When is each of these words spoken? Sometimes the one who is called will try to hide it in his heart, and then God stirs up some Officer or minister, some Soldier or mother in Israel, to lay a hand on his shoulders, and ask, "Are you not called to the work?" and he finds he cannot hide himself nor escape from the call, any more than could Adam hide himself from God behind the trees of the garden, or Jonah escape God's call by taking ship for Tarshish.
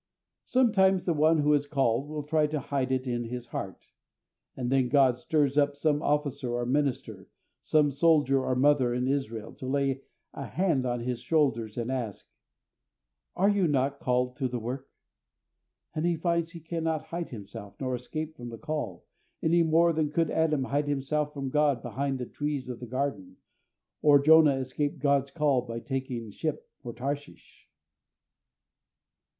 Sometimes 0.45 1.05
the 1.05 1.13
one 1.13 1.37
who 1.41 1.53
is 1.53 1.67
called 1.67 2.07
will 2.09 2.23
try 2.23 2.47
to 2.47 2.59
hide 2.59 2.91
it 2.91 3.05
in 3.05 3.25
his 3.25 3.49
heart, 3.49 3.85
and 4.57 4.71
then 4.71 4.89
God 4.89 5.19
stirs 5.19 5.59
up 5.59 5.75
some 5.75 6.01
Officer 6.01 6.55
or 6.55 6.65
minister, 6.65 7.27
some 7.61 7.91
Soldier 7.91 8.43
or 8.43 8.55
mother 8.55 8.95
in 8.95 9.07
Israel, 9.07 9.53
to 9.53 9.67
lay 9.67 10.01
a 10.33 10.47
hand 10.47 10.87
on 10.87 11.01
his 11.01 11.19
shoulders, 11.21 11.77
and 11.77 11.91
ask, 11.91 12.27
"Are 13.35 13.47
you 13.47 13.67
not 13.67 13.99
called 13.99 14.35
to 14.37 14.47
the 14.47 14.57
work?" 14.57 14.89
and 15.93 16.03
he 16.03 16.15
finds 16.17 16.53
he 16.53 16.59
cannot 16.61 17.03
hide 17.03 17.29
himself 17.29 17.75
nor 17.79 17.93
escape 17.93 18.35
from 18.35 18.49
the 18.49 18.57
call, 18.57 19.05
any 19.43 19.61
more 19.61 19.93
than 19.93 20.09
could 20.09 20.31
Adam 20.31 20.63
hide 20.63 20.87
himself 20.87 21.31
from 21.31 21.49
God 21.51 21.83
behind 21.83 22.17
the 22.17 22.25
trees 22.25 22.69
of 22.69 22.79
the 22.79 22.87
garden, 22.87 23.37
or 24.01 24.17
Jonah 24.17 24.55
escape 24.55 24.97
God's 24.97 25.29
call 25.29 25.61
by 25.61 25.79
taking 25.79 26.31
ship 26.31 26.67
for 26.79 26.91
Tarshish. 26.91 27.69